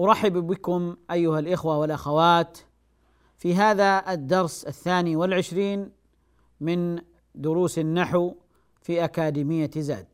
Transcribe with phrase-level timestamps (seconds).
[0.00, 2.58] أرحب بكم أيها الإخوة والأخوات
[3.38, 5.90] في هذا الدرس الثاني والعشرين
[6.60, 7.00] من
[7.34, 8.34] دروس النحو
[8.82, 10.06] في أكاديمية زاد.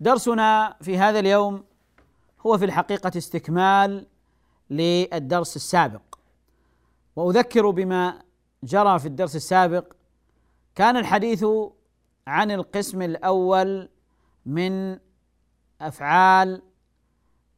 [0.00, 1.64] درسنا في هذا اليوم
[2.46, 4.06] هو في الحقيقة استكمال
[4.70, 6.02] للدرس السابق.
[7.16, 8.22] وأذكر بما
[8.62, 9.92] جرى في الدرس السابق
[10.74, 11.44] كان الحديث
[12.26, 13.88] عن القسم الأول
[14.46, 14.98] من
[15.80, 16.62] أفعال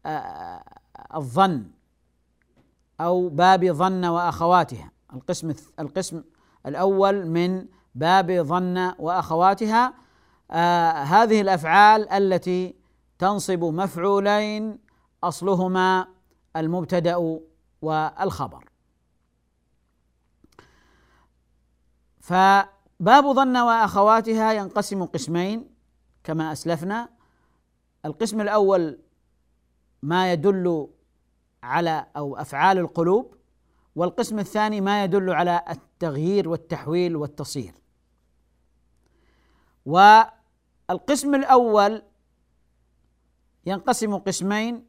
[0.06, 0.77] آه،
[1.14, 1.70] الظن
[3.00, 4.92] أو باب ظن وأخواتها.
[5.14, 6.22] القسم القسم
[6.66, 9.94] الأول من باب ظن وأخواتها.
[10.50, 12.74] آه هذه الأفعال التي
[13.18, 14.78] تنصب مفعولين
[15.24, 16.08] أصلهما
[16.56, 17.40] المبتدأ
[17.82, 18.64] والخبر.
[22.20, 25.70] فباب ظن وأخواتها ينقسم قسمين
[26.24, 27.08] كما أسلفنا.
[28.04, 28.98] القسم الأول
[30.02, 30.88] ما يدل
[31.62, 33.34] على أو أفعال القلوب
[33.96, 37.74] والقسم الثاني ما يدل على التغيير والتحويل والتصير.
[39.86, 42.02] والقسم الأول
[43.66, 44.86] ينقسم قسمين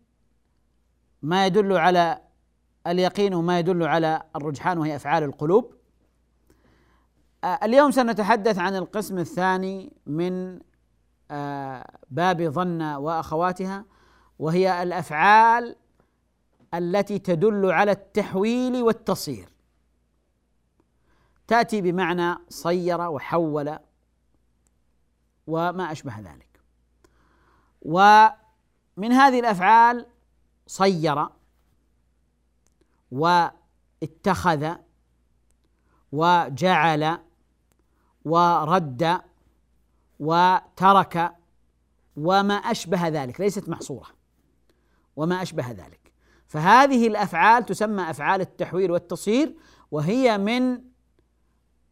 [1.22, 2.22] ما يدل على
[2.88, 5.74] اليقين وما يدل على الرجحان وهي أفعال القلوب.
[7.44, 10.60] اليوم سنتحدث عن القسم الثاني من
[11.32, 13.86] آه، باب ظن وأخواتها
[14.40, 15.76] وهي الأفعال
[16.74, 19.50] التي تدل على التحويل والتصير.
[21.48, 23.80] تأتي بمعنى صير وحول
[25.48, 26.62] وما أشبه ذلك.
[27.82, 30.06] ومن هذه الأفعال
[30.68, 31.28] صير
[33.12, 34.76] واتخذ
[36.12, 37.20] وجعل
[38.26, 39.22] ورد
[40.20, 41.36] وترك
[42.18, 44.08] وما أشبه ذلك ليست محصورة.
[45.16, 45.99] وما أشبه ذلك.
[46.50, 49.56] فهذه الأفعال تسمى أفعال التحويل والتصير
[49.92, 50.82] وهي من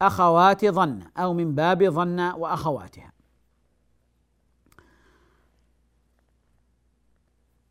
[0.02, 3.12] أخوات ظن أو من باب ظن وأخواتها.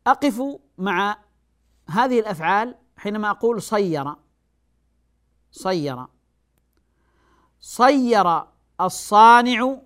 [0.06, 0.42] أقف
[0.78, 1.18] مع
[1.88, 4.14] هذه الأفعال حينما أقول صير.
[5.52, 6.06] صير.
[7.60, 8.44] صير
[8.80, 9.76] الصانع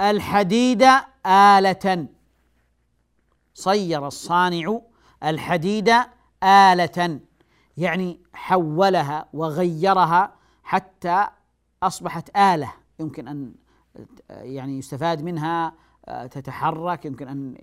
[0.00, 0.82] الحديد
[1.26, 2.08] آلة.
[3.54, 4.80] صير الصانع
[5.22, 5.94] الحديد
[6.42, 7.20] آلة
[7.76, 11.26] يعني حولها وغيرها حتى
[11.82, 12.72] أصبحت آلة.
[13.00, 13.54] يمكن أن
[14.30, 15.74] يعني يستفاد منها
[16.30, 17.58] تتحرك يمكن أن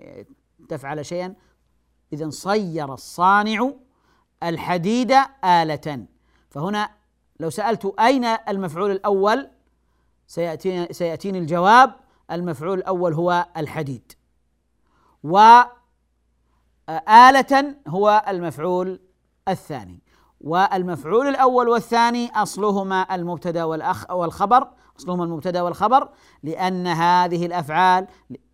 [0.69, 1.35] تفعل شيئا.
[2.13, 3.71] إذا صير الصانع
[4.43, 5.11] الحديد
[5.45, 6.05] آلة.
[6.49, 6.89] فهنا
[7.39, 9.49] لو سألت أين المفعول الأول
[10.27, 11.95] سيأتيني, سيأتيني الجواب
[12.31, 14.13] المفعول الأول هو الحديد.
[16.89, 18.99] وآلة هو المفعول
[19.47, 20.03] الثاني.
[20.41, 24.67] والمفعول الأول والثاني أصلهما المبتدأ والأخ والخبر
[24.99, 26.09] أصلهما المبتدأ والخبر
[26.43, 28.07] لأن هذه الأفعال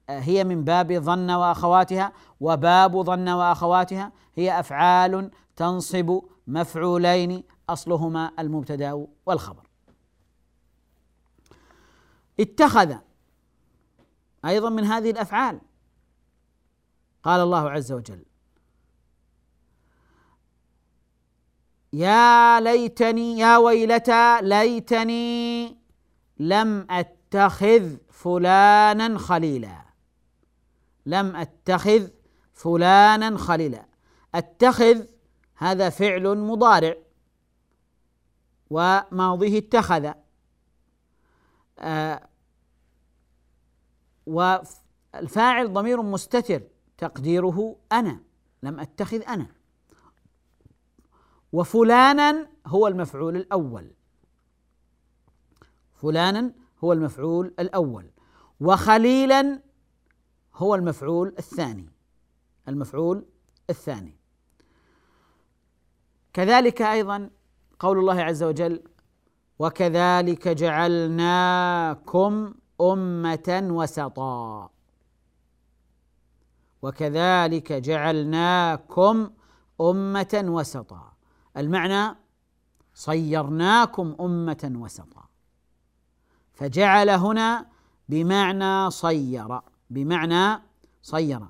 [0.09, 9.63] هي من باب ظن وأخواتها وباب ظن وأخواتها هي أفعال تنصب مفعولين أصلهما المبتدأ والخبر.
[12.39, 12.95] اتخذ
[14.45, 15.61] أيضا من هذه الأفعال.
[17.23, 18.25] قال الله عز وجل
[21.93, 25.77] يا ليتني يا ويلتى ليتني
[26.39, 29.85] لم أتخذ فلانا خليلا.
[31.05, 32.07] لم أتخذ
[32.53, 33.85] فلانا خليلا.
[34.35, 35.05] أتخذ
[35.55, 36.95] هذا فعل مضارع.
[38.69, 40.11] وماضيه اتخذ.
[41.79, 42.29] آه
[44.25, 46.61] والفاعل ضمير مستتر
[46.97, 48.19] تقديره أنا.
[48.63, 49.58] لم أتخذ أنا.
[51.53, 53.91] وفلانا هو المفعول الأول.
[55.93, 56.53] فلانا
[56.83, 58.11] هو المفعول الأول.
[58.59, 59.61] وخليلا
[60.55, 61.89] هو المفعول الثاني.
[62.67, 63.25] المفعول
[63.69, 64.15] الثاني.
[66.33, 67.29] كذلك أيضا
[67.79, 68.83] قول الله عز وجل
[69.59, 72.33] وكذلك جعلناكم
[72.81, 74.69] أمة وسطا
[76.81, 79.29] وكذلك جعلناكم
[79.81, 81.13] أمة وسطا.
[81.57, 82.15] المعنى
[82.93, 85.25] صيرناكم أمة وسطا.
[86.53, 87.65] فجعل هنا
[88.09, 89.59] بمعنى صير
[89.89, 90.61] بمعنى
[91.01, 91.47] صير.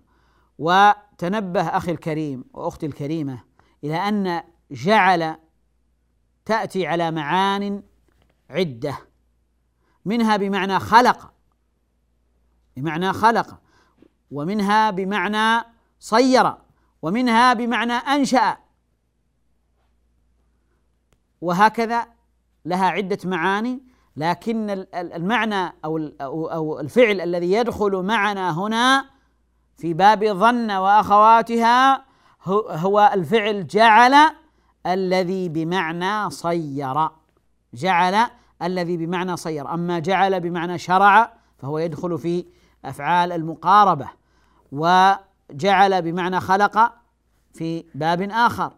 [0.57, 3.43] وتنبه أخي الكريم وأختي الكريمة
[3.83, 5.35] إلى أن جعل
[6.45, 7.83] تأتي على معان
[8.49, 8.97] عدة
[10.05, 11.33] منها بمعنى خلق
[12.77, 13.61] بمعنى خلق.
[14.31, 15.65] ومنها بمعنى
[15.99, 16.53] صير
[17.01, 18.57] ومنها بمعنى أنشأ.
[21.41, 22.07] وهكذا
[22.65, 23.83] لها عدة معاني
[24.15, 29.05] لكن المعنى أو أو الفعل الذي يدخل معنا هنا
[29.77, 32.05] في باب ظن وأخواتها
[32.47, 34.15] هو الفعل جعل
[34.85, 37.09] الذي بمعنى صير.
[37.73, 38.29] جعل
[38.61, 39.73] الذي بمعنى صير.
[39.73, 42.45] أما جعل بمعنى شرع فهو يدخل في
[42.85, 44.09] أفعال المقاربة
[44.71, 46.93] وجعل بمعنى خلق
[47.53, 48.73] في باب آخر.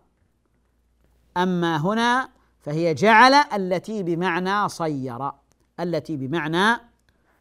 [1.37, 2.29] أما هنا
[2.61, 5.31] فهي جعل التي بمعنى صير
[5.79, 6.81] التي بمعنى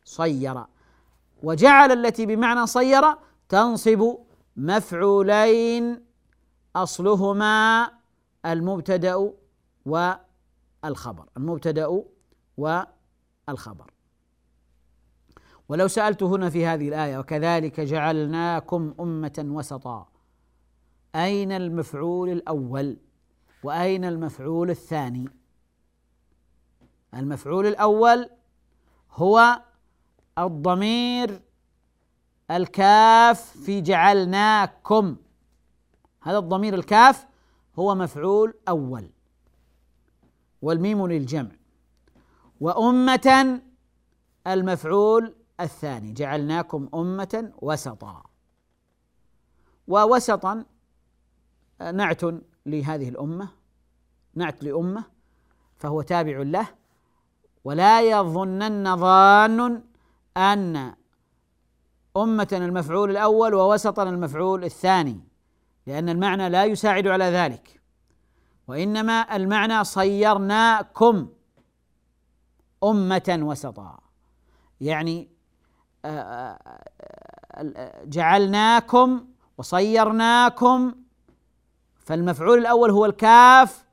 [0.04, 0.64] صير.
[1.42, 3.02] وجعل التي بمعنى صير
[3.48, 4.16] تنصب
[4.56, 6.04] مفعولين
[6.76, 7.90] أصلهما
[8.46, 9.32] المبتدأ
[9.86, 12.02] والخبر المبتدأ
[12.56, 13.90] والخبر.
[15.68, 20.08] ولو سألت هنا في هذه الآية وكذلك جعلناكم أمة وسطا
[21.14, 22.96] أين المفعول الأول؟
[23.62, 25.28] وأين المفعول الثاني؟
[27.14, 28.30] المفعول الأول
[29.10, 29.62] هو
[30.38, 31.42] الضمير
[32.50, 35.16] الكاف في جعلناكم.
[36.22, 37.26] هذا الضمير الكاف
[37.78, 39.10] هو مفعول أول.
[40.62, 41.50] والميم للجمع.
[42.60, 43.60] وأمة
[44.46, 46.12] المفعول الثاني.
[46.12, 48.22] جعلناكم أمة وسطا.
[49.88, 50.64] ووسطا
[51.80, 52.20] نعت
[52.70, 53.48] لهذه الأمة
[54.34, 55.04] نعت لأمة
[55.76, 56.68] فهو تابع له
[57.64, 59.82] ولا يظنن ظان
[60.36, 60.94] أن
[62.16, 65.20] أمة المفعول الأول ووسطا المفعول الثاني
[65.86, 67.80] لأن المعنى لا يساعد على ذلك.
[68.68, 71.28] وإنما المعنى صيرناكم
[72.84, 73.98] أمة وسطا.
[74.80, 75.28] يعني
[76.04, 76.58] آه،
[77.54, 79.26] آه، جعلناكم
[79.58, 80.94] وصيرناكم
[82.10, 83.84] فالمفعول الأول هو الكاف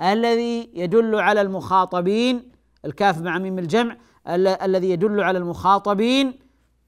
[0.00, 2.52] الذي يدل على المخاطبين
[2.84, 3.96] الكاف مع ميم الجمع
[4.36, 6.38] الذي يدل على المخاطبين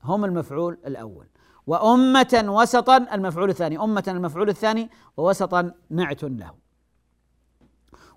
[0.02, 1.26] هم المفعول الأول.
[1.66, 6.54] وأمة وسطا المفعول الثاني أمة المفعول الثاني ووسطا نعت له.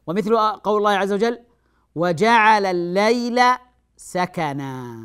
[0.07, 1.39] ومثل قول الله عز وجل
[1.95, 3.41] وجعل الليل
[3.97, 4.97] سكنا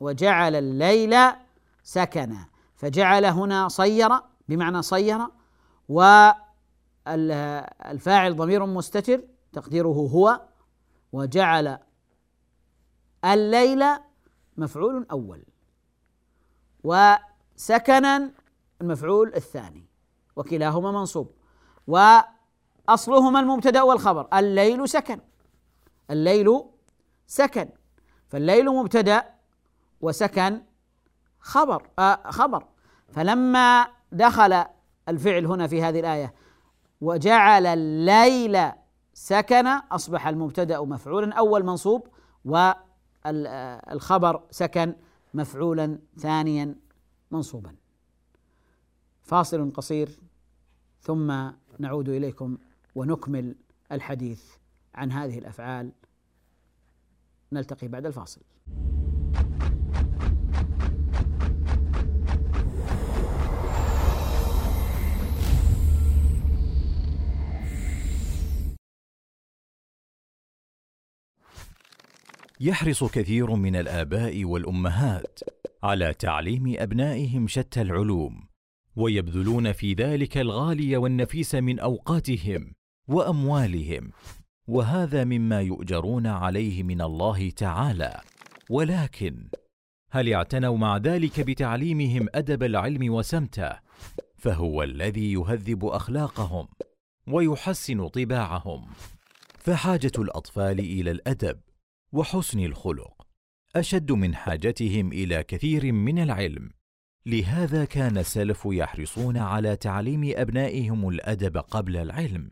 [0.00, 1.16] وجعل الليل
[1.82, 2.46] سكنا.
[2.76, 4.08] فجعل هنا صير
[4.48, 5.18] بمعنى صير
[7.06, 9.20] والفاعل ضمير مستتر
[9.52, 10.40] تقديره هو
[11.12, 11.78] وجعل
[13.24, 13.84] الليل
[14.56, 15.44] مفعول أول
[16.84, 18.30] وسكنا
[18.80, 19.86] المفعول الثاني
[20.36, 21.30] وكلاهما منصوب
[21.86, 25.20] وأصلهما المبتدأ والخبر الليل سكن
[26.10, 26.62] الليل
[27.26, 27.68] سكن
[28.28, 29.24] فالليل مبتدأ
[30.00, 30.62] وسكن
[31.40, 32.64] خبر آه خبر.
[33.08, 34.64] فلما دخل
[35.08, 36.34] الفعل هنا في هذه الآية
[37.02, 38.72] وجعل الليل
[39.14, 42.06] سكن أصبح المبتدأ مفعولا أول منصوب
[42.44, 44.94] والخبر سكن
[45.34, 46.74] مفعولا ثانيا
[47.30, 47.74] منصوبا.
[49.22, 50.20] فاصل قصير
[51.00, 52.58] ثم نعود إليكم
[52.94, 53.56] ونكمل
[53.92, 54.44] الحديث
[54.94, 55.92] عن هذه الأفعال.
[57.52, 58.40] نلتقي بعد الفاصل.
[72.64, 75.40] يحرص كثير من الآباء والأمهات
[75.82, 78.46] على تعليم أبنائهم شتى العلوم
[78.96, 82.72] ويبذلون في ذلك الغالي والنفيس من أوقاتهم
[83.08, 84.10] وأموالهم
[84.68, 88.20] وهذا مما يؤجرون عليه من الله تعالى.
[88.70, 89.48] ولكن
[90.10, 93.72] هل اعتنوا مع ذلك بتعليمهم أدب العلم وسمته؟
[94.36, 96.68] فهو الذي يهذب أخلاقهم
[97.26, 98.86] ويحسن طباعهم.
[99.58, 101.58] فحاجة الأطفال إلى الأدب
[102.12, 103.26] وحسن الخلق
[103.76, 106.70] أشد من حاجتهم إلى كثير من العلم.
[107.26, 112.50] لهذا كان السلف يحرصون على تعليم أبنائهم الأدب قبل العلم.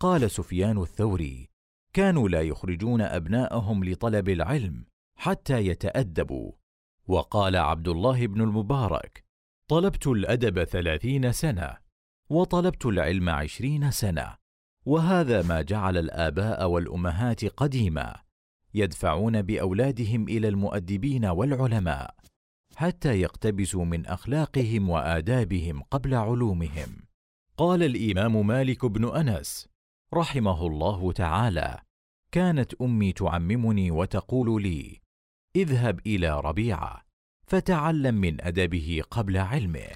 [0.00, 1.50] قال سفيان الثوري
[1.92, 6.52] كانوا لا يخرجون أبناءهم لطلب العلم حتى يتأدبوا.
[7.06, 9.24] وقال عبد الله بن المبارك
[9.68, 11.76] طلبت الأدب ثلاثين سنة
[12.30, 14.36] وطلبت العلم عشرين سنة
[14.84, 18.22] وهذا ما جعل الآباء والأمهات قديما
[18.74, 22.14] يدفعون بأولادهم إلى المؤدبين والعلماء
[22.76, 27.02] حتى يقتبسوا من أخلاقهم وآدابهم قبل علومهم.
[27.56, 29.68] قال الإمام مالك بن أنس
[30.14, 31.78] رحمه الله تعالى
[32.32, 35.00] كانت أمي تعممني وتقول لي
[35.56, 37.02] اذهب إلى ربيعه
[37.46, 39.88] فتعلم من أدبه قبل علمه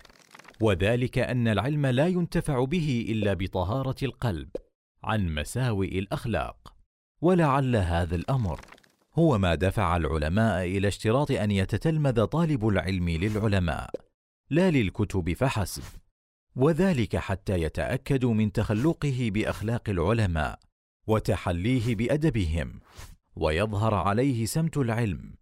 [0.60, 4.48] وذلك أن العلم لا ينتفع به إلا بطهارة القلب
[5.04, 6.75] عن مساوئ الأخلاق
[7.20, 8.60] ولعل هذا الأمر.
[9.14, 13.90] هو ما دفع العلماء إلى اشتراط أن يتتلمذ طالب العلم للعلماء
[14.50, 15.82] لا للكتب فحسب.
[16.56, 20.58] وذلك حتى يتاكدوا من تخلقه بأخلاق العلماء
[21.06, 22.80] وتحليه بأدبهم.
[23.36, 25.34] ويظهر عليه سمت العلم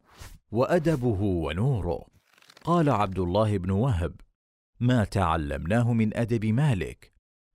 [0.50, 2.06] وأدبه ونوره.
[2.64, 4.20] قال عبد الله بن وهب
[4.80, 7.12] ما تعلمناه من أدب مالك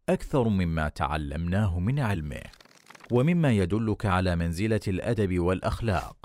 [0.10, 2.42] أكثر مما تعلمناه من علمه.
[3.12, 6.16] ومما يدلك على منزلة الأدب والأخلاق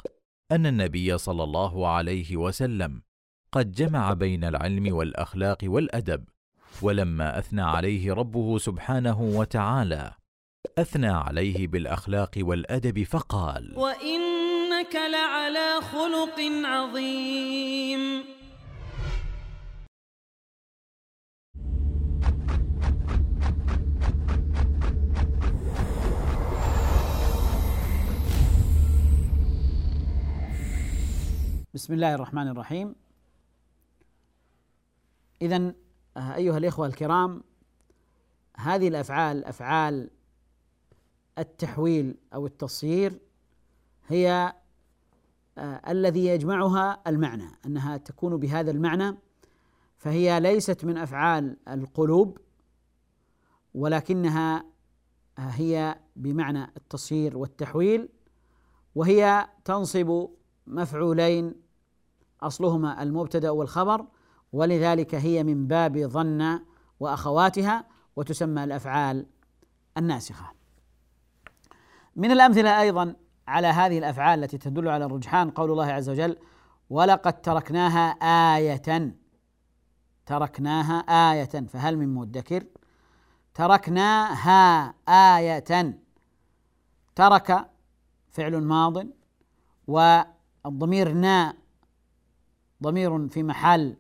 [0.52, 3.02] أن النبي صلى الله عليه وسلم
[3.52, 6.24] قد جمع بين العلم والأخلاق والأدب
[6.82, 10.12] ولما أثنى عليه ربه سبحانه وتعالى
[10.78, 18.24] أثنى عليه بالأخلاق والأدب فقال وإنك لعلى خلق عظيم.
[31.74, 32.94] بسم الله الرحمن الرحيم.
[35.42, 35.74] اذا
[36.16, 37.42] أيها الإخوة الكرام
[38.56, 40.10] هذه الأفعال أفعال
[41.38, 43.20] التحويل أو التصيير
[44.08, 44.52] هي
[45.58, 49.16] آه الذي يجمعها المعنى أنها تكون بهذا المعنى
[49.96, 52.38] فهي ليست من أفعال القلوب
[53.74, 54.64] ولكنها
[55.38, 58.08] هي بمعنى التصيير والتحويل
[58.94, 60.28] وهي تنصب
[60.66, 61.63] مفعولين
[62.46, 64.04] أصلهما المبتدأ والخبر
[64.52, 66.60] ولذلك هي من باب ظن
[67.00, 67.84] وأخواتها
[68.16, 69.26] وتسمى الأفعال
[69.96, 70.52] الناسخة.
[72.16, 73.16] من الأمثلة أيضا
[73.48, 76.36] على هذه الأفعال التي تدل على الرجحان قول الله عز وجل
[76.90, 78.08] ولقد تركناها
[78.56, 79.14] آية.
[80.26, 81.66] تركناها آية.
[81.66, 82.64] فهل من مدكر؟
[83.54, 85.98] تركناها آية.
[87.14, 87.70] ترك
[88.28, 89.06] فعل ماض
[89.86, 91.63] والضمير نا
[92.84, 93.96] ضمير في محل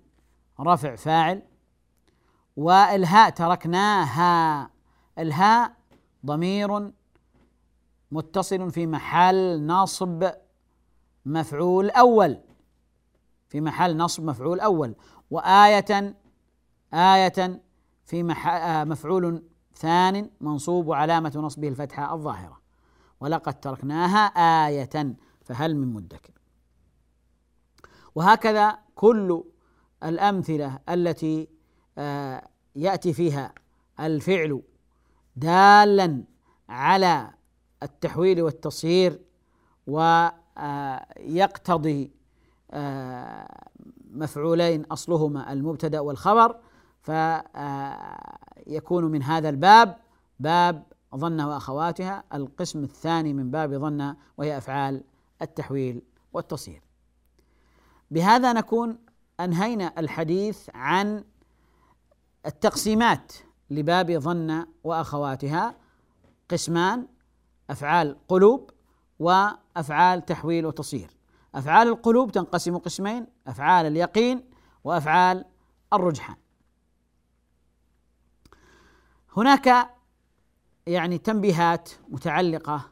[0.60, 1.42] رفع فاعل
[2.56, 4.70] والهاء تركناها
[5.18, 5.72] الهاء
[6.26, 6.92] ضمير
[8.10, 10.30] متصل في محل نصب
[11.26, 12.40] مفعول أول
[13.48, 14.94] في محل نصب مفعول أول
[15.30, 16.16] وآية
[16.94, 17.62] آية
[18.04, 18.22] في
[18.84, 19.42] مفعول
[19.74, 22.60] ثان منصوب وعلامة نصبه الفتحة الظاهرة.
[23.20, 24.26] ولقد تركناها
[24.66, 26.33] آية فهل من مدكر؟
[28.14, 29.44] وهكذا كل
[30.04, 31.48] الأمثلة التي
[31.98, 33.52] آه، يأتي فيها
[34.00, 34.62] الفعل
[35.36, 36.24] دالا
[36.68, 37.30] على
[37.82, 39.20] التحويل والتصيير
[40.56, 42.12] ويقتضي
[42.70, 43.68] آه،
[44.10, 46.56] مفعولين أصلهما المبتدأ والخبر
[47.02, 47.34] فيكون
[49.04, 49.96] من هذا الباب
[50.40, 50.82] باب
[51.16, 55.04] ظن وأخواتها القسم الثاني من باب ظن وهي أفعال
[55.42, 56.02] التحويل
[56.32, 56.83] والتصيير.
[58.14, 58.98] بهذا نكون
[59.40, 61.24] أنهينا الحديث عن
[62.46, 63.32] التقسيمات
[63.70, 65.74] لباب ظن وأخواتها
[66.48, 67.06] قسمان
[67.70, 68.70] أفعال قلوب
[69.18, 71.10] وأفعال تحويل وتصير.
[71.54, 74.44] أفعال القلوب تنقسم قسمين أفعال اليقين
[74.84, 75.44] وأفعال
[75.92, 76.36] الرجحان.
[79.36, 79.90] هناك
[80.86, 82.84] يعني تنبيهات متعلقة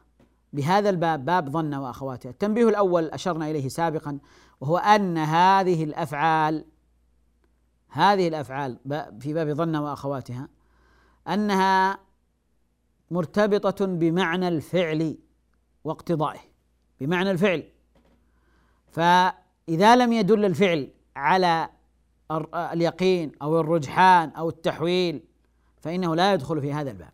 [0.53, 2.29] بهذا الباب باب ظن وأخواتها.
[2.29, 4.19] التنبيه الأول أشرنا إليه سابقا
[4.63, 6.65] وهو أن هذه الأفعال
[7.89, 8.77] هذه الأفعال
[9.19, 10.47] في باب ظن وأخواتها
[11.27, 11.99] أنها
[13.11, 15.17] مرتبطة بمعنى الفعل
[15.83, 16.39] واقتضائه
[16.99, 17.63] بمعنى الفعل.
[18.91, 21.69] فإذا لم يدل الفعل على
[22.55, 25.23] اليقين أو الرجحان أو التحويل
[25.81, 27.13] فإنه لا يدخل في هذا الباب.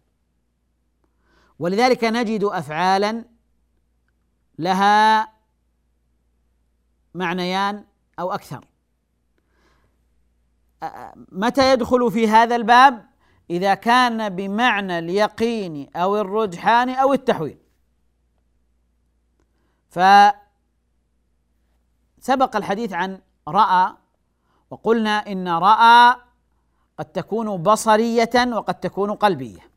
[1.60, 3.26] ولذلك نجد افعالا
[4.60, 5.39] لها
[7.14, 7.86] معنيان
[8.20, 8.66] أو أكثر.
[11.32, 13.10] متى يدخل في هذا الباب؟
[13.50, 17.58] إذا كان بمعنى اليقين أو الرجحان أو التحويل.
[19.90, 20.36] فسبق
[22.56, 23.94] الحديث عن رأى
[24.70, 26.16] وقلنا إن رأى
[26.98, 29.70] قد تكون بصرية وقد تكون قلبية.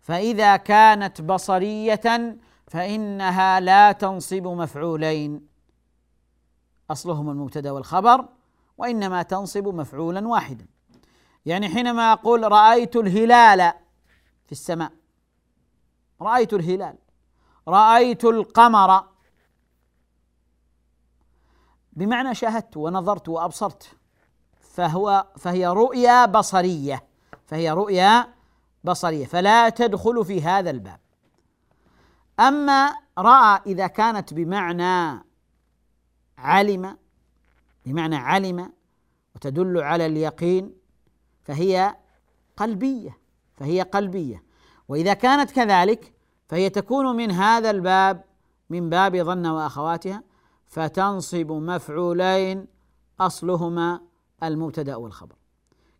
[0.00, 5.47] فإذا كانت بصرية فإنها لا تنصب مفعولين.
[6.90, 8.28] اصلهما المبتدأ والخبر
[8.78, 10.66] وإنما تنصب مفعولا واحدا.
[11.46, 13.72] يعني حينما أقول رأيت الهلال
[14.46, 14.92] في السماء
[16.20, 16.98] رأيت الهلال
[17.68, 19.04] رأيت القمر
[21.92, 23.96] بمعنى شاهدت ونظرت وأبصرت
[24.60, 27.04] فهو فهي رؤيا بصرية
[27.46, 28.34] فهي رؤيا
[28.84, 31.00] بصرية فلا تدخل في هذا الباب.
[32.40, 35.24] أما رأى إذا كانت بمعنى
[36.38, 36.96] علم
[37.86, 38.72] بمعنى علم
[39.34, 40.74] وتدل على اليقين
[41.44, 41.96] فهي
[42.56, 43.18] قلبية
[43.54, 44.42] فهي قلبية.
[44.88, 46.12] وإذا كانت كذلك
[46.48, 48.24] فهي تكون من هذا الباب
[48.70, 50.22] من باب ظن وأخواتها
[50.66, 52.66] فتنصب مفعولين
[53.20, 54.00] أصلهما
[54.42, 55.34] المبتدأ والخبر.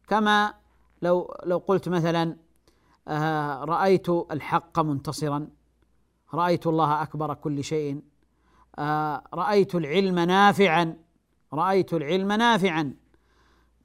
[0.08, 0.54] كما
[1.02, 2.36] لو لو قلت مثلا
[3.08, 5.48] آه رأيت الحق منتصرا
[6.34, 8.02] رأيت الله أكبر كل شيء
[8.78, 10.96] آه رأيت العلم نافعا
[11.52, 12.94] رأيت العلم نافعا.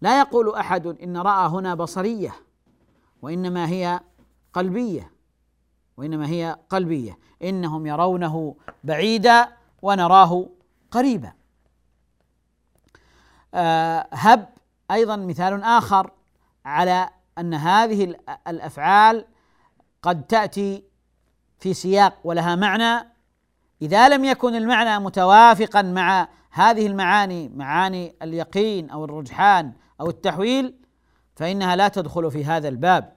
[0.02, 2.34] لا يقول أحد إن رأى هنا بصرية
[3.22, 4.00] وإنما هي
[4.54, 5.12] قلبية
[5.98, 7.20] وإنما هي قلبية.
[7.44, 9.48] إنهم يرونه بعيدا
[9.82, 10.50] ونراه
[10.92, 11.34] قريبا.
[13.54, 14.50] آه هب
[14.92, 16.12] أيضا مثال آخر
[16.66, 18.16] على أن هذه
[18.48, 19.26] الأفعال
[20.02, 20.84] قد تأتي
[21.60, 23.13] في سياق ولها معنى
[23.84, 30.76] إذا لم يكن المعنى متوافقا مع هذه المعاني معاني اليقين أو الرجحان أو التحويل
[31.36, 33.14] فإنها لا تدخل في هذا الباب.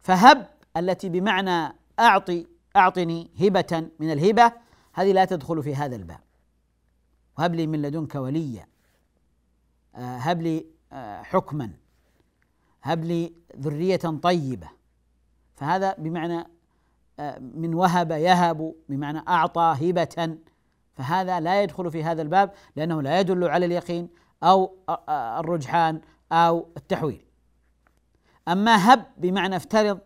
[0.00, 2.46] فهب التي بمعنى أعطي
[2.76, 4.52] أعطني هبة من الهبة
[4.92, 6.20] هذه لا تدخل في هذا الباب.
[7.38, 8.66] وهب لي من لدنك وليا.
[9.94, 11.70] آه، هب لي آه، حكما.
[12.82, 14.68] هب لي ذرية طيبة.
[15.56, 16.44] فهذا بمعنى
[17.40, 20.38] من وهب يهب بمعنى أعطى هبة.
[20.94, 24.08] فهذا لا يدخل في هذا الباب لأنه لا يدل على اليقين
[24.42, 24.76] أو
[25.08, 26.00] الرجحان
[26.32, 27.24] أو التحويل.
[28.48, 29.98] أما هب بمعنى افترض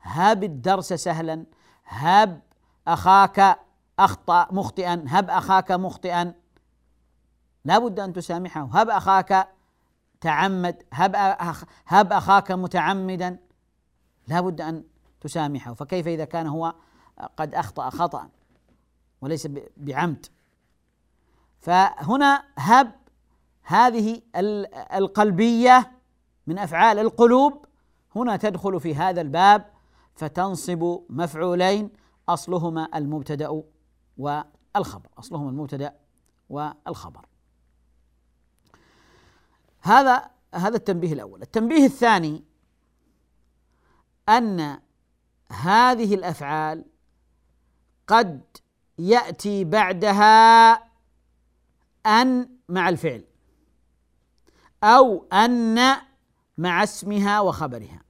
[0.00, 1.44] هب الدرس سهلا
[1.84, 2.40] هب
[2.88, 3.58] أخاك
[3.98, 6.34] أخطأ مخطئا هب أخاك مخطئا.
[7.64, 8.68] لا بد أن تسامحه.
[8.72, 9.48] هب أخاك
[10.20, 13.38] تعمد هب أخ هب أخاك متعمدا.
[14.28, 14.84] لا بد أن
[15.20, 15.74] تسامحه.
[15.74, 16.74] فكيف إذا كان هو
[17.36, 18.28] قد أخطأ خطأ
[19.20, 20.26] وليس بعمد؟
[21.58, 22.92] فهنا هب
[23.62, 24.22] هذه
[24.94, 25.92] القلبية
[26.46, 27.64] من أفعال القلوب.
[28.16, 29.70] هنا تدخل في هذا الباب
[30.14, 31.90] فتنصب مفعولين
[32.28, 33.62] أصلهما المبتدأ
[34.18, 35.08] والخبر.
[35.18, 35.94] أصلهما المبتدأ
[36.48, 37.26] والخبر.
[39.80, 41.42] هذا هذا التنبيه الأول.
[41.42, 42.44] التنبيه الثاني
[44.28, 44.80] أن
[45.50, 46.84] هذه الأفعال
[48.06, 48.42] قد
[48.98, 50.72] يأتي بعدها
[52.06, 53.24] أن مع الفعل
[54.84, 55.96] أو أن
[56.58, 58.02] مع اسمها وخبرها.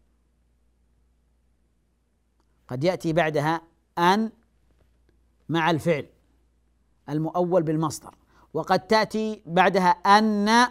[2.69, 3.63] قد يأتي بعدها
[3.99, 4.33] أن
[5.49, 6.07] مع الفعل
[7.09, 8.15] المؤول بالمصدر
[8.55, 10.69] وقد تأتي بعدها أن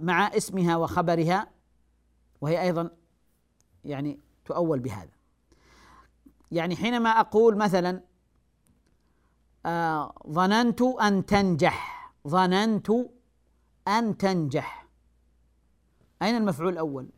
[0.00, 1.50] مع اسمها وخبرها
[2.40, 2.90] وهي أيضا
[3.84, 5.10] يعني تؤول بهذا.
[6.50, 8.00] يعني حينما أقول مثلا
[9.66, 12.90] آه ظننت أن تنجح ظننت
[13.88, 14.88] أن تنجح.
[16.22, 17.08] أين المفعول الأول؟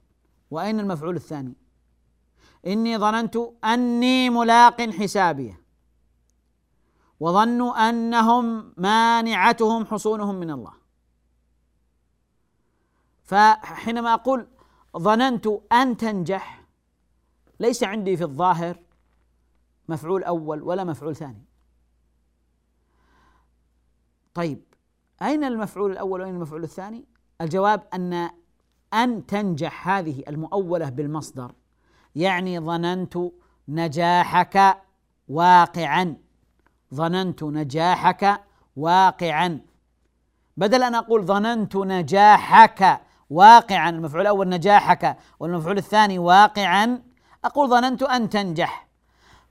[0.51, 1.55] وأين المفعول الثاني؟
[2.67, 5.61] إني ظننت أني ملاق حسابيه
[7.21, 10.73] وظنوا أنهم مانعتهم حصونهم من الله.
[13.25, 14.47] فحينما أقول
[14.99, 16.65] ظننت أن تنجح.
[17.61, 18.79] ليس عندي في الظاهر
[19.89, 21.45] مفعول أول ولا مفعول ثاني.
[24.35, 24.65] طيب
[25.23, 27.05] أين المفعول الأول وأين المفعول الثاني؟
[27.41, 28.31] الجواب أن
[28.95, 31.53] أن تنجح هذه المؤولة بالمصدر.
[32.17, 33.19] يعني ظننت
[33.69, 34.77] نجاحك
[35.29, 36.17] واقعا.
[36.95, 38.41] ظننت نجاحك
[38.77, 39.61] واقعا.
[40.57, 47.03] بدل أن أقول ظننت نجاحك واقعا المفعول الأول نجاحك والمفعول الثاني واقعا.
[47.45, 48.89] أقول ظننت أن تنجح.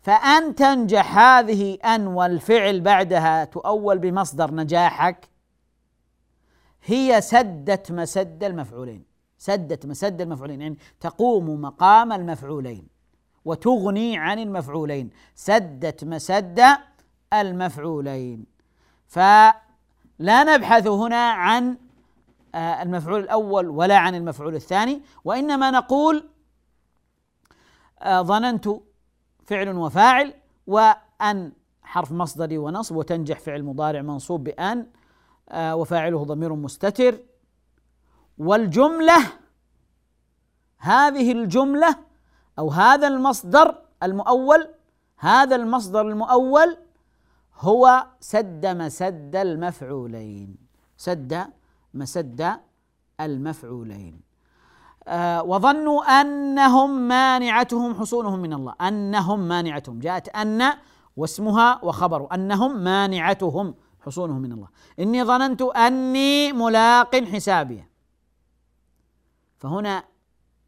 [0.01, 5.29] فأن تنجح هذه أن والفعل بعدها تؤول بمصدر نجاحك
[6.85, 9.05] هي سدت مسد المفعولين.
[9.37, 12.87] سدت مسد المفعولين يعني تقوم مقام المفعولين
[13.45, 15.09] وتغني عن المفعولين.
[15.35, 16.63] سدت مسد
[17.33, 18.45] المفعولين.
[19.07, 19.53] فلا
[20.43, 21.77] نبحث هنا عن
[22.55, 26.29] المفعول الأول ولا عن المفعول الثاني وإنما نقول
[27.99, 28.69] آه، ظننت
[29.45, 30.33] فعل وفاعل
[30.67, 31.51] وأن
[31.83, 34.87] حرف مصدري ونصب وتنجح فعل مضارع منصوب بأن
[35.49, 37.19] آه، وفاعله ضمير مستتر.
[38.37, 39.17] والجملة
[40.77, 41.95] هذه الجملة
[42.59, 44.67] أو هذا المصدر المؤول
[45.17, 46.77] هذا المصدر المؤول
[47.59, 50.57] هو سد مسد المفعولين.
[50.97, 51.47] سد
[51.93, 52.59] مسد
[53.21, 54.21] المفعولين.
[55.07, 58.73] آه وظنوا أنهم مانعتهم حصونهم من الله.
[58.81, 59.99] أنهم مانعتهم.
[59.99, 60.73] جاءت أن
[61.17, 63.75] واسمها وخبر أنهم مانعتهم
[64.05, 64.67] حصونهم من الله.
[64.99, 67.83] إني ظننت أني ملاق حسابي.
[69.57, 70.03] فهنا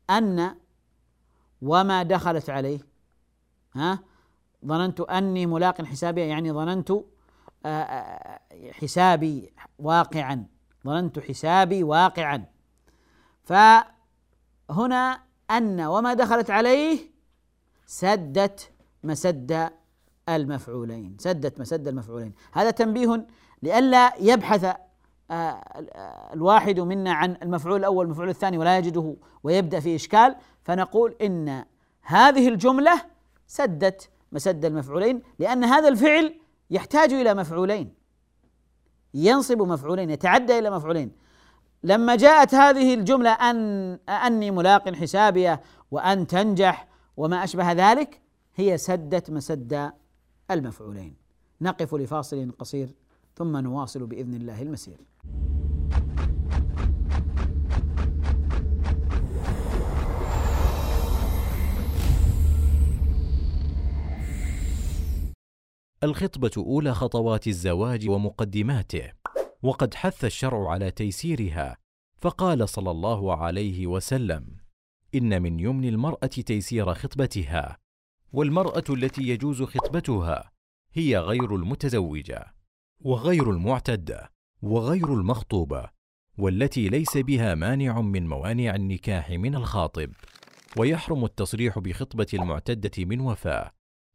[0.09, 0.55] أن
[1.61, 2.79] وما دخلت عليه
[3.75, 3.99] ها؟
[4.65, 7.03] ظننت أني ملاق حسابي يعني ظننت آه،
[7.65, 8.39] آه،
[8.71, 10.54] حسابي واقعا.
[10.85, 12.45] ظننت حسابي واقعا.
[13.43, 15.19] فهنا
[15.51, 16.99] أن وما دخلت عليه
[17.85, 18.71] سدت
[19.03, 19.69] مسد
[20.29, 22.33] المفعولين سدت مسد المفعولين.
[22.53, 23.27] هذا تنبيه
[23.63, 24.75] لئلا يبحث
[25.31, 30.35] آه، الواحد منا عن المفعول الأول والمفعول الثاني ولا يجده ويبدأ في إشكال.
[30.63, 31.65] فنقول إن
[32.01, 33.01] هذه الجملة
[33.47, 38.04] سدت مسد المفعولين لأن هذا الفعل يحتاج إلى مفعولين.
[39.15, 41.11] ينصب مفعولين يتعدى إلى مفعولين.
[41.83, 48.21] لما جاءت هذه الجملة ان أني ملاق حسابيه وأن تنجح وما أشبه ذلك
[48.55, 49.91] هي سدت مسد
[50.51, 51.15] المفعولين.
[51.61, 52.95] نقف لفاصل قصير
[53.35, 54.97] ثم نواصل بإذن الله المسير.
[66.03, 69.11] الخطبة أولى خطوات الزواج ومقدماته،
[69.63, 71.77] وقد حث الشرع على تيسيرها،
[72.17, 74.57] فقال صلى الله عليه وسلم:
[75.15, 77.77] إن من يمن المرأة تيسير خطبتها،
[78.33, 80.51] والمرأة التي يجوز خطبتها
[80.93, 82.53] هي غير المتزوجة،
[82.99, 84.31] وغير المعتدة،
[84.61, 85.89] وغير المخطوبة،
[86.37, 90.11] والتي ليس بها مانع من موانع النكاح من الخاطب،
[90.77, 93.71] ويحرم التصريح بخطبة المعتدة من وفاة،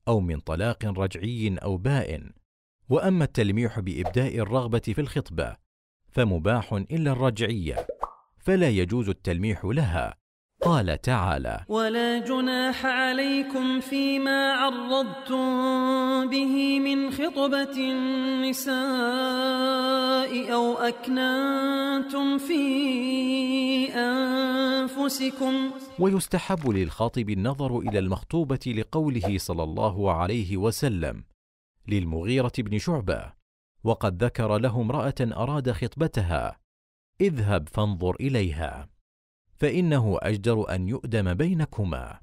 [0.08, 2.32] أو من طلاق رجعي أو بائن
[2.88, 5.56] وأما التلميح بإبداء الرغبة في الخطبة
[6.12, 7.86] فمباح إلا الرجعية
[8.38, 10.14] فلا يجوز التلميح لها.
[10.62, 15.46] قال تعالى ولا جناح عليكم فيما عرضتم
[16.30, 18.74] به من خطبة النساء
[20.54, 22.62] أو أكننتم في
[23.94, 25.70] أنفسكم.
[26.00, 31.24] ويستحب للخاطب النظر إلى المخطوبة لقوله صلى الله عليه وسلم
[31.88, 33.32] للمغيرة بن شعبة
[33.84, 36.58] وقد ذكر له امرأة أراد خطبتها
[37.20, 38.88] اذهب فانظر إليها
[39.56, 42.20] فإنه أجدر أن يؤدم بينكما.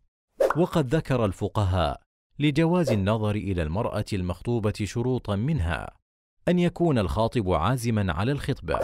[0.58, 2.02] وقد ذكر الفقهاء
[2.40, 5.98] لجواز النظر إلى المرأة المخطوبة شروطا منها
[6.48, 8.80] أن يكون الخاطب عازما على الخطبة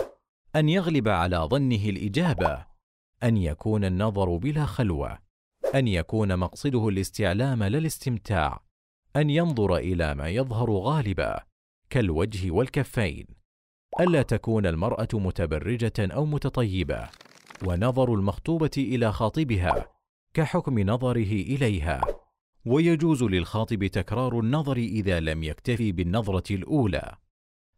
[0.56, 2.73] أن يغلب على ظنه الإجابة
[3.24, 5.18] أن يكون النظر بلا خلوة
[5.76, 8.64] أن يكون مقصده الاستعلام لا الاستمتاع
[9.16, 11.40] أن ينظر إلى ما يظهر غالبا
[11.90, 13.26] كالوجه والكفين.
[14.00, 17.10] ألا تكون المرأة متبرجة أو متطيبة
[17.66, 19.88] ونظر المخطوبة إلى خاطبها
[20.34, 22.02] كحكم نظره إليها.
[22.66, 27.16] ويجوز للخاطب تكرار النظر إذا لم يكتفي بالنظرة الأولى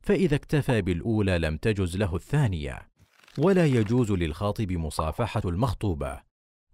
[0.02, 2.95] فإذا اكتفى بالأولى لم تجز له الثانية.
[3.40, 6.22] ولا يجوز للخاطب مصافحة المخطوبة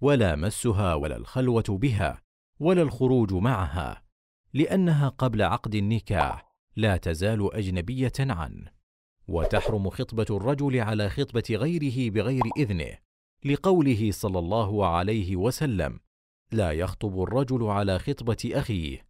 [0.01, 2.21] ولا مسها ولا الخلوة بها
[2.59, 4.03] ولا الخروج معها
[4.53, 8.71] لأنها قبل عقد النكاح لا تزال أجنبية عنه
[9.27, 12.97] وتحرم خطبة الرجل على خطبة غيره بغير إذنه
[13.45, 15.99] لقوله صلى الله عليه وسلم
[16.51, 19.07] لا يخطب الرجل على خطبة أخيه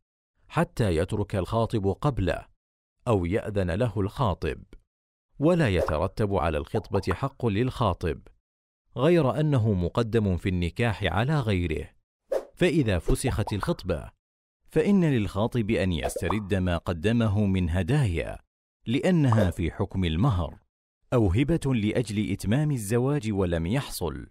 [0.47, 2.45] حتى يترك الخاطب قبله
[3.07, 4.63] أو يأذن له الخاطب
[5.41, 8.21] ولا يترتب على الخطبة حق للخاطب
[8.97, 11.89] غير أنه مقدم في النكاح على غيره.
[12.55, 14.11] فإذا فسخت الخطبة
[14.67, 18.37] فإن للخاطب أن يسترد ما قدمه من هدايا
[18.85, 20.59] لأنها في حكم المهر
[21.13, 24.27] أو هبة لأجل إتمام الزواج ولم يحصل.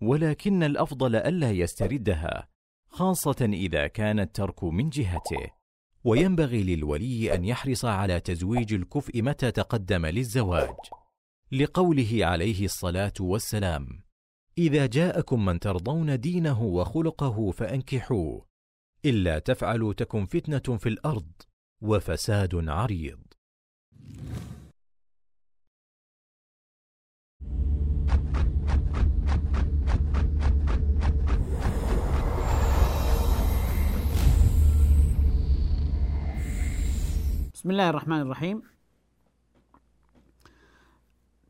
[0.00, 2.48] ولكن الأفضل ألا يستردها
[2.88, 5.63] خاصة إذا كان الترك من جهته.
[6.04, 10.76] وينبغي للولي أن يحرص على تزويج الكفء متى تقدم للزواج.
[11.52, 14.02] لقوله عليه الصلاة والسلام
[14.58, 18.46] إذا جاءكم من ترضون دينه وخلقه فأنكحوه
[19.04, 21.32] إلا تفعلوا تكن فتنة في الأرض
[21.82, 23.20] وفساد عريض.
[37.64, 38.62] بسم الله الرحمن الرحيم.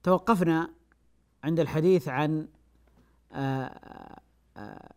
[0.02, 0.70] توقفنا
[1.44, 2.48] عند الحديث عن
[3.32, 4.20] آه،
[4.56, 4.92] آه،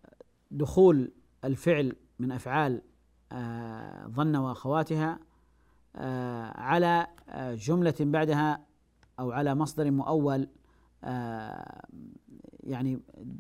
[0.52, 1.12] دخول
[1.44, 2.82] الفعل من أفعال
[3.32, 5.20] آه، ظن وأخواتها
[6.56, 7.08] على
[7.40, 8.66] جملة بعدها
[9.20, 10.48] أو على مصدر مؤول
[12.64, 13.00] يعني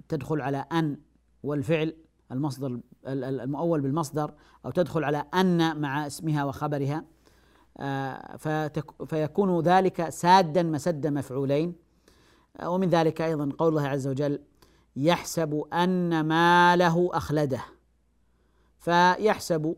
[0.09, 0.97] تدخل على أن
[1.43, 1.95] والفعل
[2.31, 4.33] المصدر المؤول بالمصدر
[4.65, 7.16] أو تدخل على أن مع اسمها وخبرها.
[9.07, 11.75] فيكون ذلك سادا مسد مفعولين.
[12.65, 14.39] ومن ذلك أيضا قول الله عز وجل
[14.95, 17.61] يحسب أن ماله أخلده.
[18.79, 19.75] فيحسب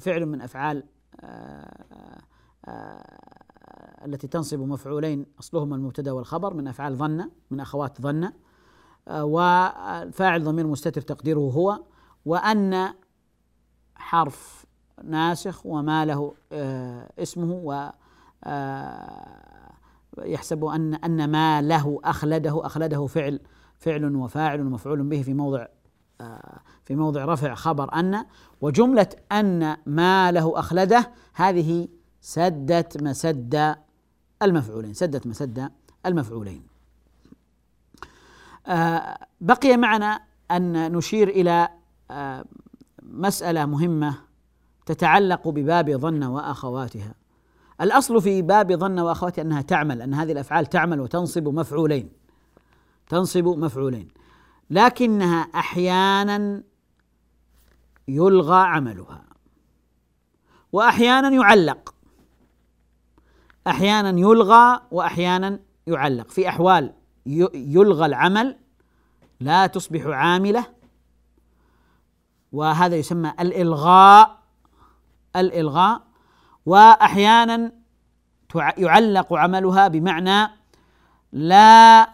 [0.00, 0.84] فعل من أفعال
[1.20, 2.18] آه،
[2.64, 8.32] آه، التي تنصب مفعولين اصلهما المبتدأ والخبر من أفعال ظن من أخوات ظن.
[9.08, 11.80] آه، والفاعل ضمير مستتر تقديره هو
[12.24, 12.94] وأن
[13.94, 14.66] حرف
[15.04, 17.90] ناسخ وما له آه، اسمه و
[18.44, 19.72] آه،
[20.18, 23.40] يحسب أن أن ما له أخلده أخلده فعل
[23.78, 25.66] فعل وفاعل ومفعول به في موضع
[26.20, 28.24] آه، في موضع رفع خبر أن
[28.60, 31.88] وجملة أن ما له أخلده هذه
[32.20, 33.76] سدت مسد
[34.42, 35.70] المفعولين سدت مسد
[36.06, 36.62] المفعولين.
[39.40, 41.68] بقي معنا أن نشير إلى
[43.02, 44.27] مسألة مهمة
[44.88, 47.14] تتعلق بباب ظن وأخواتها.
[47.80, 52.12] الأصل في باب ظن وأخواتها أنها تعمل أن هذه الأفعال تعمل وتنصب مفعولين.
[53.08, 54.08] تنصب مفعولين.
[54.70, 56.62] لكنها أحيانا
[58.08, 59.24] يلغى عملها.
[60.72, 61.94] وأحيانا يعلق.
[63.66, 66.30] أحيانا يلغى وأحيانا يعلق.
[66.30, 66.94] في أحوال
[67.54, 68.56] يلغى العمل
[69.40, 70.66] لا تصبح عاملة.
[72.52, 74.37] وهذا يسمى الإلغاء
[75.36, 76.02] الإلغاء
[76.66, 77.72] وأحيانا
[78.78, 80.50] يعلق عملها بمعنى
[81.32, 82.08] لا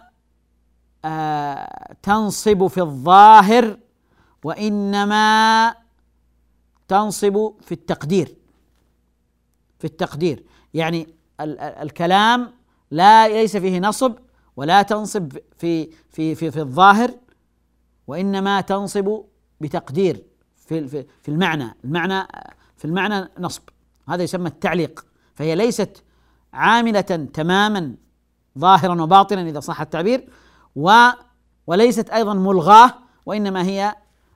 [1.05, 3.79] آه، تنصب في الظاهر
[4.45, 5.75] وإنما
[6.89, 8.37] تنصب في التقدير.
[9.79, 10.45] في التقدير.
[10.75, 11.09] يعني
[11.61, 12.53] الكلام
[12.91, 14.15] لا ليس فيه نصب
[14.57, 17.15] ولا تنصب في في في في الظاهر
[18.07, 19.21] وإنما تنصب
[19.61, 20.25] بتقدير
[20.57, 20.89] في
[21.23, 21.75] في المعنى.
[21.85, 22.27] المعنى
[22.85, 23.63] في المعنى نصب.
[24.09, 25.07] هذا يسمى التعليق.
[25.35, 26.05] فهي ليست
[26.53, 27.01] عاملة
[27.33, 27.95] تماما
[28.59, 30.29] ظاهرا وباطنا إذا صح التعبير
[30.77, 31.09] و
[31.67, 32.95] وليست أيضا ملغاة
[33.27, 33.95] وإنما هي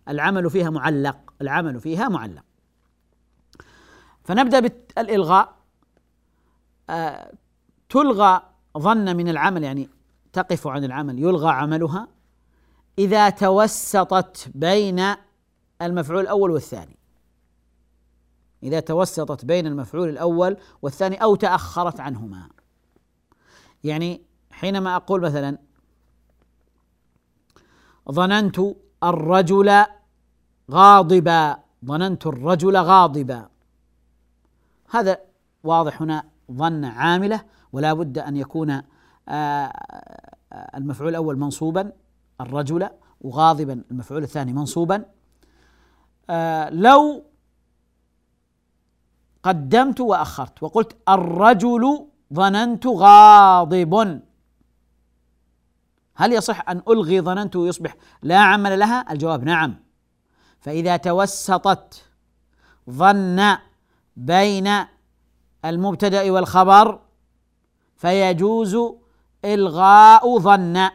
[0.09, 1.17] العمل فيها معلق.
[1.43, 2.43] العمل فيها معلق.
[4.25, 5.55] فنبدأ بالإلغاء.
[6.91, 7.33] آه
[7.89, 8.43] تلغى
[8.79, 9.89] ظن من العمل يعني
[10.33, 12.09] تقف عن العمل يلغى عملها
[12.99, 15.15] إذا توسطت بين
[15.83, 16.98] المفعول الأول والثاني.
[18.62, 22.49] إذا توسطت بين المفعول الأول والثاني أو تأخرت عنهما.
[23.85, 25.59] يعني حينما أقول مثلا
[28.12, 28.61] ظننت
[29.05, 29.85] الرجل
[30.71, 33.49] غاضبا ظننت الرجل غاضبا.
[34.90, 35.18] هذا
[35.64, 38.83] واضح هنا ظن عاملة ولا بد أن يكون آه،
[39.29, 39.73] آه،
[40.75, 41.92] المفعول الأول منصوبا
[42.40, 42.88] الرجل
[43.21, 45.05] وغاضبا المفعول الثاني منصوبا.
[46.31, 47.25] آه، لو
[49.42, 50.62] قدمت وأخرت.
[50.62, 54.20] وقلت الرجل ظننت غاضب.
[56.14, 59.77] هل يصح أن ألغي ظننت ويصبح لا عمل لها؟ الجواب نعم.
[60.61, 62.05] فإذا توسطت
[62.90, 63.57] ظن
[64.16, 64.68] بين
[65.64, 67.01] المبتدأ والخبر
[67.96, 68.77] فيجوز
[69.44, 70.90] إلغاء ظن.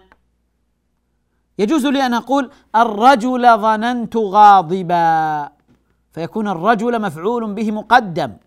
[1.60, 5.50] يجوز لي أن أقول الرجل ظننت غاضبا.
[6.14, 8.38] فيكون الرجل مفعول به مقدم.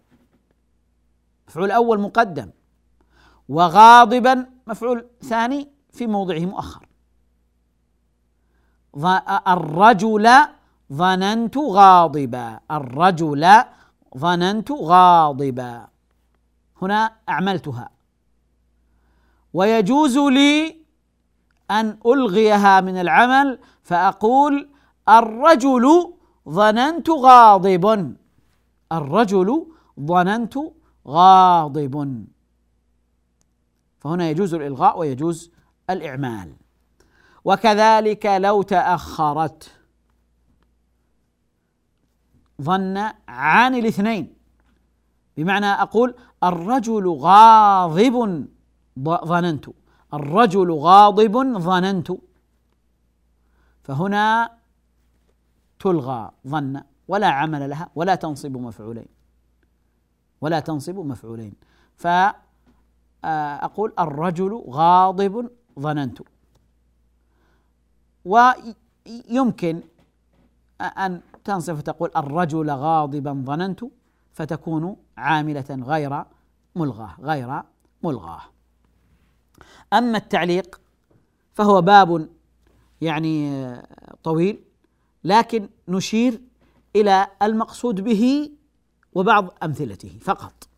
[1.48, 2.50] مفعول أول مقدم.
[3.48, 6.88] وغاضبا مفعول ثاني في موضعه مؤخر.
[9.48, 10.29] الرجل
[10.92, 12.61] ظننت غاضبا.
[12.70, 13.46] الرجل
[14.18, 15.88] ظننت غاضبا.
[16.83, 17.88] هنا أعملتها.
[19.55, 20.76] ويجوز لي
[21.70, 24.68] أن ألغيها من العمل فأقول
[25.09, 26.15] الرجل
[26.48, 28.16] ظننت غاضب.
[28.92, 29.66] الرجل
[30.00, 30.54] ظننت
[31.06, 32.24] غاضب.
[33.98, 35.50] فهنا يجوز الإلغاء ويجوز
[35.90, 36.54] الإعمال.
[37.44, 39.72] وكذلك لو تأخرت.
[42.62, 44.37] ظن عن الاثنين.
[45.37, 48.46] بمعنى أقول الرجل غاضب
[49.04, 49.66] ظننت.
[50.14, 52.12] الرجل غاضب ظننت.
[53.82, 54.56] فهنا
[55.79, 59.07] تلغى ظن ولا عمل لها ولا تنصب مفعولين.
[60.41, 61.55] ولا تنصب مفعولين.
[61.97, 66.19] فأقول الرجل غاضب ظننت.
[68.25, 69.81] ويمكن
[70.81, 73.85] أن تنصف تقول الرجل غاضبا ظننت
[74.33, 76.25] فتكون عاملة غير
[76.77, 77.62] ملغاة غير
[78.03, 78.41] ملغاة.
[79.93, 80.81] أما التعليق
[81.55, 82.29] فهو باب
[83.01, 83.67] يعني
[84.23, 84.65] طويل.
[85.27, 86.41] لكن نشير
[86.97, 88.51] إلى المقصود به
[89.12, 90.69] وبعض أمثلته فقط.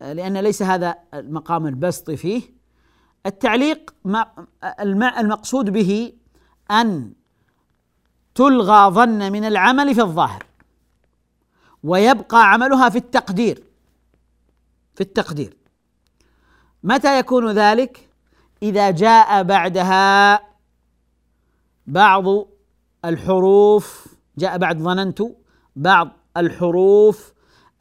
[0.00, 2.42] لأن ليس هذا المقام البسط فيه.
[3.26, 3.94] التعليق
[5.20, 6.12] المقصود به
[6.70, 7.12] أن
[8.34, 10.46] تلغى ظن من العمل في الظاهر
[11.82, 13.64] ويبقى عملها في التقدير.
[14.94, 15.56] في التقدير.
[16.82, 18.08] متى يكون ذلك؟
[18.62, 20.40] إذا جاء بعدها
[21.86, 22.51] بعض
[23.04, 24.06] الحروف
[24.38, 25.22] جاء بعد ظننت
[25.76, 27.32] بعض الحروف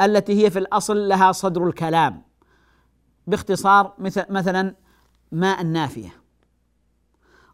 [0.02, 2.22] التي هي في الأصل لها صدر الكلام.
[3.28, 4.76] باختصار مثل مثلا
[5.32, 6.16] ما النافية.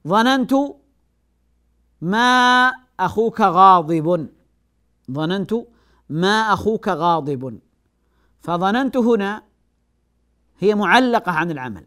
[0.08, 0.54] ظننت
[2.02, 4.30] ما أخوك غاضب.
[5.12, 5.54] ظننت
[6.10, 7.60] ما أخوك غاضب.
[8.42, 9.44] فظننت هنا
[10.60, 11.86] هي معلقة عن العمل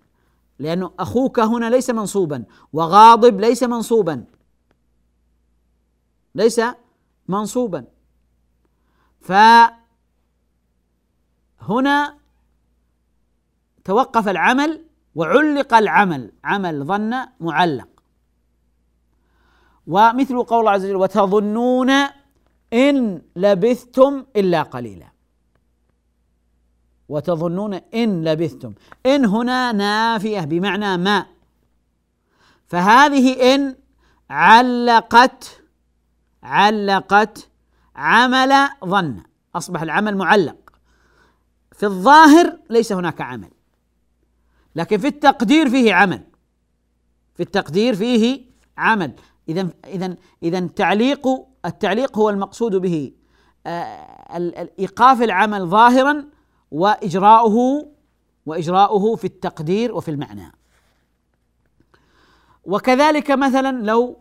[0.59, 4.25] لأنه أخوك هنا ليس منصوبا وغاضب ليس منصوبا.
[6.35, 6.61] ليس
[7.29, 7.85] منصوبا.
[9.21, 9.79] فهنا
[13.85, 17.88] توقف العمل وعلق العمل عمل ظن معلق.
[19.87, 21.90] ومثل قول الله عز وجل وتظنون
[22.73, 25.09] إن لبثتم إلا قليلا.
[27.09, 28.75] وتظنون إن لبثتم.
[29.07, 31.27] إن هنا نافية بمعنى ما.
[32.66, 33.77] فهذه إن
[34.31, 35.60] علقت
[36.42, 37.48] علقت
[37.96, 39.22] عمل ظن.
[39.55, 40.57] أصبح العمل معلق.
[41.72, 43.50] في الظاهر ليس هناك عمل.
[44.76, 46.22] لكن في التقدير فيه عمل.
[47.35, 48.44] في التقدير فيه
[48.79, 49.12] عمل.
[49.48, 51.29] اذا اذا اذا تعليق
[51.64, 53.12] التعليق هو المقصود به.
[53.66, 56.24] آه، إيقاف العمل ظاهرا
[56.70, 57.87] وإجراؤه
[58.46, 60.53] وإجراؤه في التقدير وفي المعنى.
[62.64, 64.18] وكذلك مثلا لو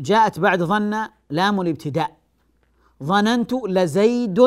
[0.00, 2.16] جاءت بعد ظن لام الابتداء.
[3.02, 4.40] ظننت لزيد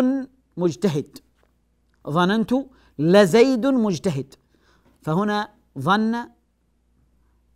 [0.58, 1.18] مجتهد.
[2.10, 2.54] ظننت
[3.00, 4.34] لزيد مجتهد.
[5.02, 6.30] فهنا ظن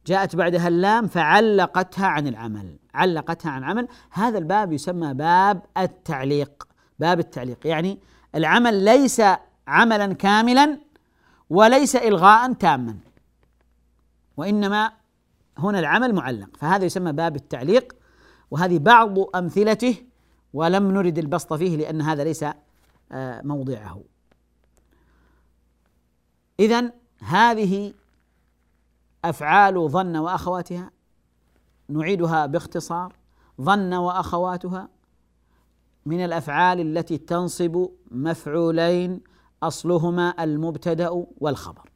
[0.05, 2.77] جاءت بعدها اللام فعلقتها عن العمل.
[2.93, 3.87] علقتها عن العمل.
[4.11, 6.67] هذا الباب يسمى باب التعليق.
[6.99, 7.67] باب التعليق.
[7.67, 7.99] يعني
[8.35, 9.21] العمل ليس
[9.67, 10.77] عملا كاملا
[11.49, 12.97] وليس الغاء تاما.
[14.37, 14.91] وإنما
[15.57, 17.95] هنا العمل معلق فهذا يسمى باب التعليق
[18.51, 19.95] وهذه بعض أمثلته
[20.53, 22.45] ولم نرد البسط فيه لأن هذا ليس
[23.11, 24.03] آه، موضعه.
[26.59, 27.93] اذا هذه
[29.25, 30.91] أفعال ظن وأخواتها
[31.89, 33.15] نعيدها باختصار
[33.61, 34.89] ظن وأخواتها
[36.05, 39.21] من الأفعال التي تنصب مفعولين
[39.63, 41.89] أصلهما المبتدأ والخبر.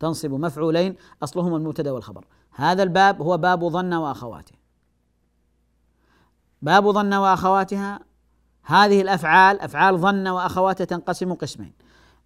[0.00, 2.24] تنصب مفعولين أصلهما المبتدأ والخبر.
[2.56, 4.54] هذا الباب هو باب ظن وأخواته.
[6.62, 8.00] باب ظن وأخواتها
[8.62, 11.72] هذه الأفعال أفعال ظن واخواتها تنقسم قسمين.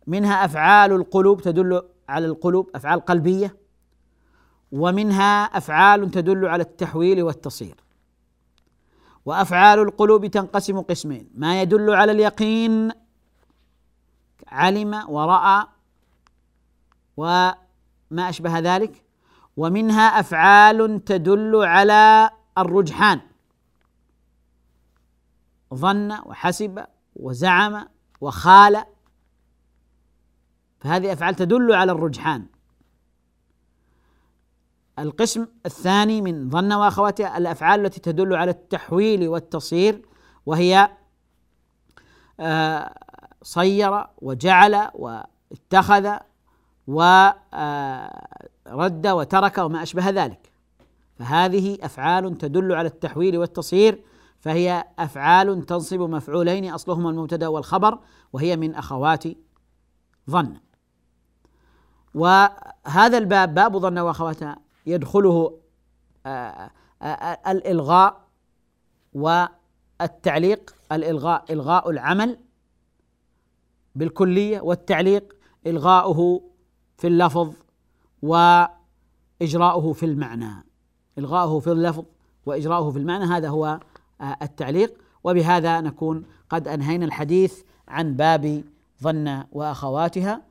[0.06, 3.56] منها أفعال القلوب تدل على القلوب أفعال قلبية
[4.72, 7.76] ومنها أفعال تدل على التحويل والتصير.
[9.24, 11.30] وأفعال القلوب تنقسم قسمين.
[11.34, 12.90] ما يدل على اليقين
[14.48, 15.66] علم ورأى
[17.16, 17.54] وما
[18.12, 19.02] أشبه ذلك؟
[19.56, 23.20] ومنها أفعال تدل على الرجحان.
[25.74, 26.84] ظن وحسب
[27.16, 27.88] وزعم
[28.20, 28.84] وخال.
[30.80, 32.46] فهذه أفعال تدل على الرجحان.
[34.98, 40.06] القسم الثاني من ظن وأخواتها الأفعال التي تدل على التحويل والتصير
[40.46, 40.90] وهي
[42.40, 42.94] آه،
[43.42, 46.16] صير وجعل واتخذ
[48.72, 50.52] ورد وترك وما أشبه ذلك.
[51.18, 54.02] فهذه أفعال تدل على التحويل والتصير
[54.40, 57.98] فهي أفعال تنصب مفعولين أصلهما المبتدأ والخبر
[58.32, 59.24] وهي من أخوات
[60.30, 60.56] ظن.
[62.14, 65.58] وهذا الباب باب ظن واخواتها يدخله
[66.26, 66.70] آه،
[67.02, 68.20] آه، الإلغاء
[69.12, 72.38] والتعليق الإلغاء إلغاء العمل
[73.94, 76.42] بالكلية والتعليق إلغاؤه
[76.98, 77.52] في اللفظ
[78.22, 80.64] وإجراؤه في المعنى.
[81.18, 82.04] إلغاؤه في اللفظ
[82.46, 83.80] وإجراؤه في المعنى هذا هو
[84.42, 84.94] التعليق.
[85.24, 88.64] وبهذا نكون قد أنهينا الحديث عن باب
[89.02, 90.42] ظن وأخواتها.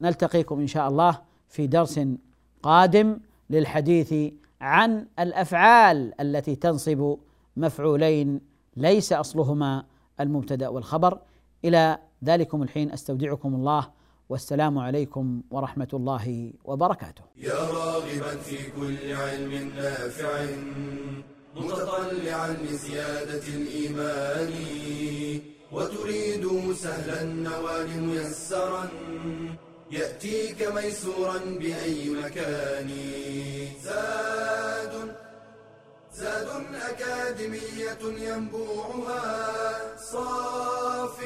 [0.00, 2.00] نلتقيكم إن شاء الله في درس
[2.62, 3.18] قادم
[3.50, 7.16] للحديث عن الأفعال التي تنصب
[7.56, 8.40] مفعولين
[8.76, 9.84] ليس أصلهما
[10.20, 11.18] المبتدأ والخبر.
[11.64, 13.90] إلى ذلكم الحين أستودعكم الله
[14.32, 17.22] والسلام عليكم ورحمة الله وبركاته.
[17.36, 20.46] يا راغبا في كل علم نافع
[21.56, 24.52] متطلعا لزيادة الإيمان
[25.72, 28.88] وتريد سهلا النوال ميسرا
[29.90, 32.90] يأتيك ميسورا بأي مكان
[33.84, 34.94] زاد
[36.14, 36.48] زاد
[36.90, 39.26] أكاديمية ينبوعها
[40.12, 41.18] صاف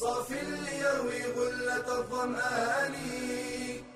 [0.00, 2.94] صاف ليروي غلة الظمآن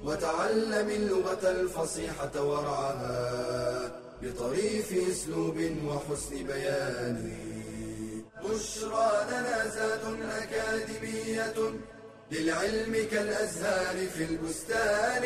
[0.04, 3.90] وتعلم اللغة الفصيحة ورعاها
[4.22, 7.36] بطريف أسلوب وحسن بيان.
[8.44, 10.04] بشرى لنا زاد
[10.42, 11.54] أكاديمية
[12.32, 15.22] للعلم كالأزهار في البستان.